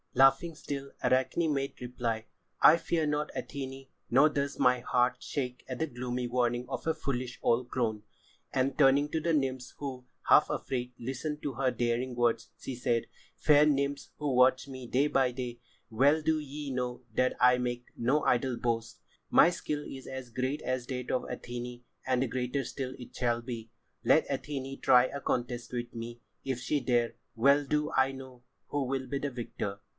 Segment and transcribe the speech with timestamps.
[0.13, 2.25] Laughing still, Arachne made reply:
[2.59, 6.93] "I fear not, Athené, nor does my heart shake at the gloomy warning of a
[6.95, 8.03] foolish old crone."
[8.51, 13.05] And turning to the nymphs who, half afraid, listened to her daring words, she said:
[13.37, 15.59] "Fair nymphs who watch me day by day,
[15.89, 19.01] well do ye know that I make no idle [Pg 85] boast.
[19.29, 23.69] My skill is as great as that of Athené, and greater still it shall be.
[24.03, 27.13] Let Athené try a contest with me if she dare!
[27.35, 29.79] Well do I know who will be the victor."